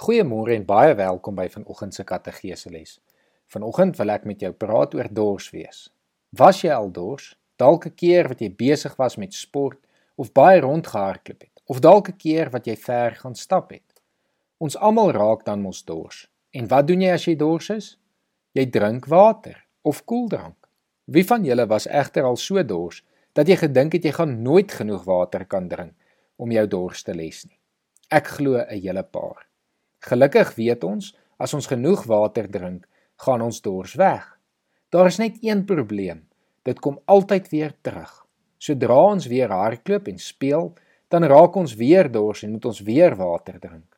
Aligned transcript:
Goeiemôre 0.00 0.54
en 0.56 0.62
baie 0.64 0.94
welkom 0.96 1.34
by 1.36 1.44
vanoggend 1.52 1.92
se 1.92 2.04
Katedrese 2.08 2.70
les. 2.72 2.94
Vanoggend 3.52 3.98
wil 3.98 4.12
ek 4.14 4.22
met 4.24 4.40
jou 4.40 4.48
praat 4.56 4.94
oor 4.96 5.08
dors 5.12 5.50
wees. 5.52 5.80
Was 6.40 6.62
jy 6.64 6.70
al 6.72 6.88
dors? 6.88 7.34
Dalk 7.60 7.84
'n 7.86 7.92
keer 8.02 8.30
wat 8.32 8.40
jy 8.40 8.48
besig 8.48 8.94
was 8.96 9.18
met 9.20 9.34
sport 9.34 9.76
of 10.16 10.32
baie 10.32 10.60
rondgehardloop 10.64 11.42
het, 11.44 11.60
of 11.66 11.80
dalk 11.80 12.08
'n 12.08 12.16
keer 12.16 12.48
wat 12.50 12.64
jy 12.66 12.76
ver 12.76 13.14
gaan 13.14 13.34
stap 13.34 13.72
het. 13.72 14.00
Ons 14.58 14.76
almal 14.76 15.12
raak 15.12 15.44
dan 15.44 15.60
mos 15.60 15.84
dors. 15.84 16.30
En 16.50 16.66
wat 16.68 16.86
doen 16.86 17.00
jy 17.02 17.12
as 17.12 17.26
jy 17.26 17.36
dors 17.36 17.70
is? 17.70 17.98
Jy 18.52 18.70
drink 18.70 19.04
water 19.06 19.66
of 19.82 20.04
koeldrank. 20.04 20.68
Wie 21.04 21.26
van 21.26 21.44
julle 21.44 21.66
was 21.66 21.86
egter 21.86 22.24
al 22.24 22.36
so 22.36 22.62
dors 22.62 23.04
dat 23.34 23.48
jy 23.48 23.56
gedink 23.56 23.92
het 23.92 24.04
jy 24.04 24.12
gaan 24.12 24.42
nooit 24.42 24.72
genoeg 24.72 25.04
water 25.04 25.44
kan 25.44 25.68
drink 25.68 25.92
om 26.36 26.50
jou 26.50 26.66
dors 26.66 27.02
te 27.02 27.14
les 27.14 27.44
nie? 27.44 27.60
Ek 28.08 28.26
glo 28.26 28.56
'n 28.56 28.80
hele 28.80 29.02
paar. 29.02 29.49
Gelukkig 30.00 30.54
weet 30.56 30.84
ons, 30.84 31.12
as 31.36 31.54
ons 31.54 31.68
genoeg 31.68 32.06
water 32.08 32.48
drink, 32.48 32.86
gaan 33.20 33.42
ons 33.44 33.60
dors 33.60 33.94
weg. 34.00 34.24
Daar 34.88 35.06
is 35.06 35.18
net 35.20 35.38
een 35.44 35.64
probleem. 35.68 36.24
Dit 36.64 36.80
kom 36.80 36.98
altyd 37.04 37.48
weer 37.52 37.74
terug. 37.84 38.10
Sodra 38.60 38.96
ons 39.12 39.28
weer 39.28 39.52
hardloop 39.52 40.08
en 40.08 40.18
speel, 40.18 40.72
dan 41.08 41.24
raak 41.24 41.56
ons 41.56 41.74
weer 41.76 42.10
dors 42.12 42.44
en 42.44 42.52
moet 42.54 42.66
ons 42.70 42.80
weer 42.86 43.16
water 43.16 43.58
drink. 43.60 43.96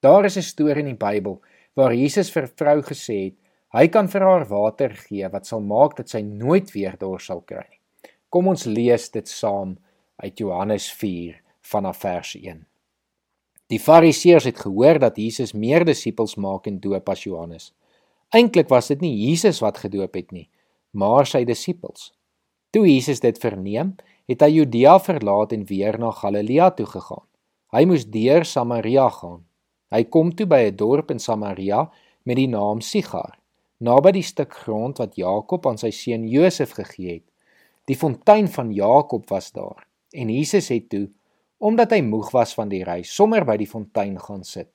Daar 0.00 0.24
is 0.24 0.36
'n 0.36 0.42
storie 0.42 0.84
in 0.84 0.96
die 0.96 1.06
Bybel 1.06 1.40
waar 1.74 1.94
Jesus 1.94 2.30
vir 2.30 2.46
vrou 2.46 2.82
gesê 2.82 3.24
het, 3.24 3.36
hy 3.72 3.88
kan 3.88 4.08
vir 4.08 4.22
haar 4.22 4.46
water 4.48 4.90
gee 4.90 5.28
wat 5.28 5.46
sal 5.46 5.60
maak 5.60 5.96
dat 5.96 6.08
sy 6.08 6.20
nooit 6.20 6.72
weer 6.72 6.96
dors 6.98 7.24
sal 7.24 7.40
kry 7.40 7.66
nie. 7.70 7.80
Kom 8.28 8.48
ons 8.48 8.66
lees 8.66 9.10
dit 9.10 9.28
saam 9.28 9.78
uit 10.16 10.38
Johannes 10.38 10.92
4 10.92 11.40
vanaf 11.62 11.96
vers 11.96 12.34
1. 12.34 12.67
Die 13.68 13.78
Fariseërs 13.78 14.46
het 14.48 14.60
gehoor 14.64 14.96
dat 14.98 15.18
Jesus 15.20 15.52
meer 15.52 15.84
disippels 15.84 16.38
maak 16.40 16.66
en 16.70 16.78
doop 16.80 17.08
as 17.12 17.26
Johannes. 17.26 17.72
Eintlik 18.32 18.70
was 18.72 18.88
dit 18.88 19.02
nie 19.04 19.12
Jesus 19.26 19.60
wat 19.60 19.80
gedoop 19.82 20.14
het 20.16 20.32
nie, 20.32 20.46
maar 20.96 21.28
sy 21.28 21.42
disippels. 21.44 22.14
Toe 22.72 22.86
Jesus 22.88 23.20
dit 23.20 23.36
verneem, 23.40 23.94
het 24.28 24.44
hy 24.44 24.48
Judea 24.54 24.96
verlaat 25.00 25.52
en 25.56 25.66
weer 25.68 25.98
na 26.00 26.12
Galilea 26.16 26.70
toe 26.76 26.86
gegaan. 26.88 27.24
Hy 27.72 27.84
moes 27.88 28.06
deur 28.08 28.48
Samaria 28.48 29.08
gaan. 29.12 29.42
Hy 29.92 30.02
kom 30.04 30.32
toe 30.36 30.46
by 30.48 30.60
'n 30.68 30.76
dorp 30.76 31.10
in 31.10 31.20
Samaria 31.20 31.90
met 32.24 32.36
die 32.36 32.48
naam 32.48 32.80
Sigar, 32.80 33.36
naby 33.80 34.12
die 34.12 34.24
stuk 34.24 34.52
grond 34.52 34.98
wat 34.98 35.16
Jakob 35.16 35.66
aan 35.66 35.78
sy 35.78 35.90
seun 35.90 36.28
Josef 36.28 36.72
gegee 36.72 37.20
het. 37.20 37.28
Die 37.84 37.96
fontein 37.96 38.48
van 38.48 38.72
Jakob 38.72 39.28
was 39.30 39.52
daar 39.52 39.88
en 40.12 40.28
Jesus 40.28 40.68
het 40.68 40.88
toe 40.88 41.08
omdat 41.58 41.90
hy 41.90 42.02
moeg 42.06 42.30
was 42.30 42.54
van 42.54 42.70
die 42.70 42.84
reis, 42.86 43.10
sommer 43.14 43.44
by 43.44 43.56
die 43.58 43.66
fontein 43.66 44.18
gaan 44.22 44.44
sit. 44.46 44.70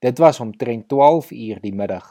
Dit 0.00 0.18
was 0.18 0.40
omtrent 0.40 0.88
12 0.88 1.30
uur 1.32 1.60
die 1.60 1.72
middag. 1.72 2.06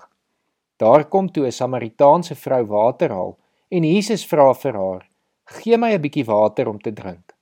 Daar 0.78 1.06
kom 1.10 1.30
toe 1.32 1.46
'n 1.46 1.52
Samaritaanse 1.52 2.36
vrou 2.36 2.66
water 2.66 3.10
haal 3.10 3.38
en 3.72 3.84
Jesus 3.84 4.26
vra 4.26 4.54
vir 4.54 4.74
haar: 4.74 5.10
"Gee 5.46 5.78
my 5.78 5.94
'n 5.94 6.02
bietjie 6.02 6.26
water 6.26 6.68
om 6.70 6.80
te 6.80 6.92
drink." 6.92 7.34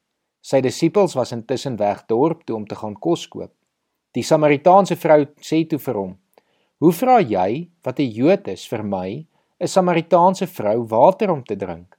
Sy 0.41 0.61
disippels 0.61 1.15
was 1.15 1.31
intussen 1.31 1.77
weg 1.77 2.05
dorp 2.07 2.45
toe 2.45 2.55
om 2.55 2.67
te 2.67 2.75
gaan 2.75 2.95
kos 2.95 3.27
koop. 3.27 3.51
Die 4.11 4.23
Samaritaanse 4.23 4.95
vrou 4.95 5.25
sê 5.41 5.67
toe 5.67 5.79
vir 5.79 5.95
hom: 5.95 6.17
"Hoe 6.79 6.91
vra 6.91 7.19
jy, 7.19 7.69
wat 7.83 7.99
'n 7.99 8.11
Jood 8.11 8.47
is, 8.47 8.67
vir 8.67 8.83
my, 8.83 9.25
'n 9.59 9.67
Samaritaanse 9.67 10.47
vrou, 10.47 10.87
water 10.87 11.31
om 11.31 11.43
te 11.43 11.55
drink?" 11.55 11.97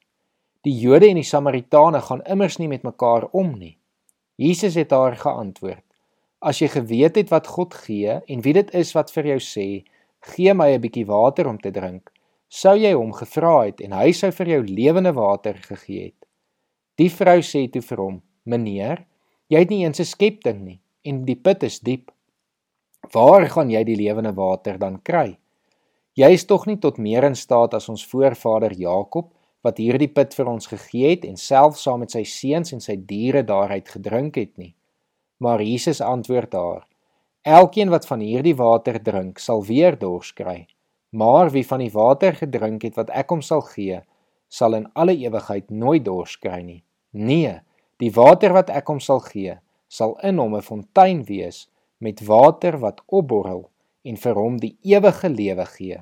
Die 0.63 0.81
Jode 0.81 1.09
en 1.09 1.17
die 1.17 1.23
Samaritane 1.23 2.01
gaan 2.01 2.23
immers 2.23 2.59
nie 2.59 2.69
met 2.69 2.83
mekaar 2.83 3.29
om 3.33 3.59
nie. 3.59 3.77
Jesus 4.37 4.75
het 4.75 4.91
haar 4.91 5.17
geantwoord: 5.17 5.85
As 6.43 6.59
jy 6.59 6.69
geweet 6.69 7.17
het 7.17 7.31
wat 7.31 7.47
God 7.47 7.75
gee 7.75 8.19
en 8.19 8.43
wie 8.43 8.55
dit 8.57 8.71
is 8.75 8.91
wat 8.97 9.13
vir 9.15 9.35
jou 9.35 9.41
sê, 9.41 9.85
gee 10.35 10.55
my 10.55 10.75
'n 10.75 10.81
bietjie 10.81 11.07
water 11.07 11.47
om 11.47 11.59
te 11.59 11.71
drink, 11.71 12.11
sou 12.49 12.75
jy 12.77 12.93
hom 12.93 13.13
gevra 13.13 13.67
het 13.67 13.81
en 13.81 13.93
hy 13.93 14.13
sou 14.13 14.31
vir 14.31 14.49
jou 14.49 14.63
lewende 14.63 15.13
water 15.13 15.55
gegee 15.55 16.05
het. 16.05 16.27
Die 16.99 17.11
vrou 17.11 17.39
sê 17.43 17.71
toe 17.71 17.83
vir 17.83 17.99
hom: 17.99 18.23
Meneer, 18.45 19.07
jy 19.49 19.59
het 19.59 19.71
nie 19.71 19.85
eens 19.85 20.01
'n 20.01 20.05
skepting 20.05 20.65
nie 20.65 20.81
en 21.05 21.25
die 21.25 21.37
put 21.37 21.63
is 21.63 21.79
diep. 21.81 22.11
Waar 23.13 23.49
gaan 23.49 23.71
jy 23.71 23.85
die 23.85 23.97
lewende 23.97 24.33
water 24.33 24.79
dan 24.79 25.03
kry? 25.03 25.39
Jy 26.15 26.31
is 26.33 26.47
tog 26.47 26.67
nie 26.67 26.77
tot 26.77 26.99
meer 26.99 27.25
in 27.25 27.35
staat 27.35 27.75
as 27.75 27.89
ons 27.89 28.07
voorvader 28.07 28.73
Jakob 28.73 29.33
wat 29.65 29.81
hierdie 29.81 30.11
put 30.13 30.35
vir 30.37 30.49
ons 30.51 30.69
gegee 30.69 31.15
het 31.15 31.25
en 31.25 31.39
self 31.41 31.79
saam 31.81 32.03
met 32.05 32.13
sy 32.13 32.23
seuns 32.29 32.75
en 32.77 32.83
sy 32.85 32.99
diere 33.09 33.43
daaruit 33.49 33.89
gedrink 33.89 34.37
het 34.37 34.53
nie. 34.61 34.75
Maar 35.41 35.63
Jesus 35.65 36.01
antwoord 36.05 36.53
haar: 36.53 36.85
Elkeen 37.43 37.91
wat 37.93 38.07
van 38.07 38.21
hierdie 38.21 38.57
water 38.57 39.01
drink, 39.03 39.39
sal 39.39 39.65
weer 39.65 39.99
dors 39.99 40.33
kry. 40.33 40.67
Maar 41.13 41.51
wie 41.55 41.67
van 41.67 41.83
die 41.85 41.93
water 41.93 42.35
gedrink 42.35 42.83
het 42.83 42.97
wat 42.97 43.11
ek 43.15 43.31
hom 43.31 43.43
sal 43.45 43.63
gee, 43.69 44.01
sal 44.49 44.75
in 44.75 44.87
alle 44.95 45.15
ewigheid 45.17 45.71
nooit 45.71 46.05
dors 46.05 46.37
kry 46.41 46.61
nie. 46.63 46.83
Nee, 47.13 47.61
die 48.03 48.11
water 48.13 48.53
wat 48.57 48.71
ek 48.71 48.89
hom 48.91 49.01
sal 49.01 49.21
gee, 49.25 49.59
sal 49.89 50.17
in 50.23 50.41
hom 50.43 50.57
'n 50.57 50.63
fontein 50.63 51.23
wees 51.25 51.69
met 52.01 52.25
water 52.27 52.79
wat 52.79 53.01
opborrel 53.07 53.71
en 54.05 54.17
vir 54.17 54.35
hom 54.35 54.57
die 54.59 54.77
ewige 54.83 55.29
lewe 55.29 55.67
gee. 55.77 55.99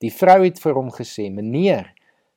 Die 0.00 0.12
vrou 0.12 0.44
het 0.44 0.60
vir 0.60 0.74
hom 0.74 0.90
gesê: 0.90 1.30
"Meneer, 1.30 1.92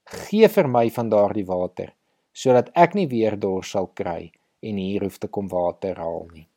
gee 0.09 0.47
vir 0.49 0.67
my 0.67 0.89
van 0.89 1.09
daardie 1.09 1.45
water 1.45 1.93
sodat 2.33 2.69
ek 2.77 2.95
nie 2.95 3.07
weer 3.11 3.35
dors 3.37 3.73
sal 3.75 3.89
kry 3.99 4.31
en 4.63 4.77
hier 4.79 5.03
hoef 5.03 5.17
te 5.19 5.27
kom 5.27 5.49
water 5.51 5.97
haal 5.99 6.27
nie. 6.33 6.47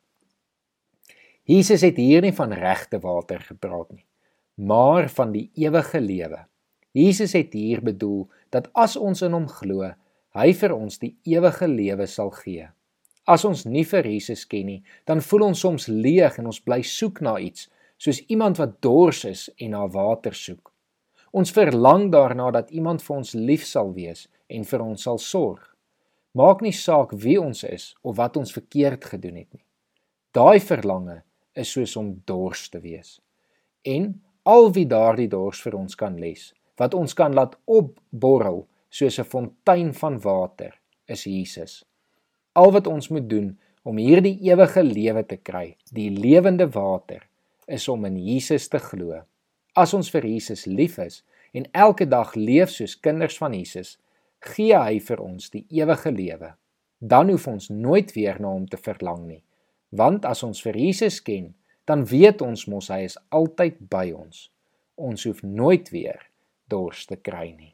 Jesus 1.43 1.83
het 1.83 1.97
hier 1.99 2.23
nie 2.23 2.31
van 2.35 2.53
regte 2.55 3.01
water 3.03 3.41
gepraat 3.43 3.89
nie, 3.91 4.05
maar 4.55 5.09
van 5.11 5.33
die 5.33 5.49
ewige 5.59 5.99
lewe. 5.99 6.45
Jesus 6.95 7.33
het 7.33 7.53
hier 7.53 7.81
bedoel 7.83 8.29
dat 8.53 8.69
as 8.73 8.95
ons 8.95 9.25
in 9.25 9.35
hom 9.35 9.49
glo, 9.49 9.89
hy 10.37 10.53
vir 10.53 10.75
ons 10.75 11.01
die 11.01 11.15
ewige 11.27 11.67
lewe 11.67 12.07
sal 12.07 12.31
gee. 12.37 12.69
As 13.27 13.45
ons 13.47 13.65
nie 13.65 13.85
vir 13.87 14.07
Jesus 14.07 14.45
ken 14.47 14.67
nie, 14.67 14.81
dan 15.07 15.23
voel 15.23 15.49
ons 15.49 15.63
soms 15.65 15.87
leeg 15.87 16.39
en 16.39 16.49
ons 16.51 16.61
bly 16.63 16.81
soek 16.83 17.21
na 17.23 17.37
iets, 17.39 17.69
soos 17.97 18.21
iemand 18.27 18.59
wat 18.59 18.79
dors 18.83 19.23
is 19.27 19.49
en 19.57 19.75
na 19.75 19.87
water 19.87 20.35
soek. 20.35 20.72
Ons 21.33 21.51
verlang 21.51 22.11
daarna 22.13 22.51
dat 22.53 22.69
iemand 22.69 23.01
vir 23.01 23.15
ons 23.15 23.33
lief 23.33 23.63
sal 23.65 23.93
wees 23.95 24.27
en 24.53 24.65
vir 24.69 24.81
ons 24.85 25.05
sal 25.07 25.17
sorg. 25.17 25.63
Maak 26.37 26.61
nie 26.61 26.73
saak 26.73 27.15
wie 27.23 27.39
ons 27.41 27.63
is 27.65 27.93
of 28.01 28.19
wat 28.19 28.37
ons 28.37 28.53
verkeerd 28.53 29.05
gedoen 29.05 29.39
het 29.41 29.49
nie. 29.49 29.65
Daai 30.33 30.59
verlange 30.61 31.23
is 31.57 31.71
soos 31.73 31.95
om 31.97 32.13
dors 32.29 32.67
te 32.69 32.81
wees. 32.81 33.17
En 33.85 34.13
al 34.45 34.69
wie 34.77 34.85
daardie 34.89 35.29
dors 35.29 35.61
vir 35.65 35.77
ons 35.77 35.97
kan 35.97 36.15
les, 36.21 36.51
wat 36.77 36.93
ons 36.93 37.13
kan 37.17 37.33
laat 37.33 37.57
opborrel 37.65 38.63
soos 38.89 39.19
'n 39.19 39.29
fontein 39.33 39.93
van 39.93 40.19
water, 40.21 40.73
is 41.07 41.25
Jesus. 41.25 41.83
Al 42.53 42.71
wat 42.71 42.87
ons 42.87 43.09
moet 43.09 43.29
doen 43.29 43.57
om 43.83 43.97
hierdie 43.97 44.37
ewige 44.41 44.83
lewe 44.83 45.23
te 45.25 45.37
kry, 45.37 45.77
die 45.91 46.09
lewende 46.09 46.67
water, 46.69 47.29
is 47.67 47.87
om 47.87 48.05
in 48.05 48.17
Jesus 48.17 48.67
te 48.67 48.79
glo. 48.79 49.23
As 49.73 49.93
ons 49.97 50.09
vir 50.13 50.25
Jesus 50.29 50.67
lief 50.69 50.99
is 51.01 51.23
en 51.57 51.65
elke 51.73 52.05
dag 52.05 52.35
leef 52.37 52.69
soos 52.69 52.93
kinders 52.99 53.39
van 53.41 53.55
Jesus, 53.57 53.97
gee 54.53 54.77
hy 54.77 54.99
vir 55.01 55.21
ons 55.23 55.49
die 55.53 55.63
ewige 55.73 56.11
lewe. 56.13 56.53
Dan 57.01 57.29
hoef 57.33 57.47
ons 57.49 57.69
nooit 57.73 58.13
weer 58.15 58.39
na 58.41 58.53
hom 58.53 58.67
te 58.69 58.77
verlang 58.77 59.25
nie. 59.27 59.41
Want 59.91 60.25
as 60.25 60.43
ons 60.45 60.61
vir 60.63 60.77
Jesus 60.77 61.19
ken, 61.25 61.53
dan 61.89 62.05
weet 62.07 62.41
ons 62.41 62.67
mos 62.71 62.89
hy 62.93 63.03
is 63.09 63.17
altyd 63.35 63.81
by 63.91 64.11
ons. 64.15 64.47
Ons 64.95 65.25
hoef 65.27 65.41
nooit 65.43 65.89
weer 65.91 66.21
dors 66.69 67.05
te 67.09 67.17
kry 67.17 67.49
nie. 67.51 67.73